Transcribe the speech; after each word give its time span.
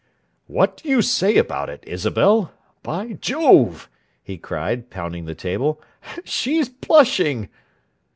"What 0.47 0.77
do 0.77 0.89
you 0.89 1.03
say 1.03 1.37
about 1.37 1.69
it, 1.69 1.83
Isabel? 1.85 2.51
By 2.81 3.19
Jove!" 3.21 3.87
he 4.23 4.39
cried, 4.39 4.89
pounding 4.89 5.25
the 5.25 5.35
table. 5.35 5.79
"She's 6.23 6.69
blushing!" 6.69 7.49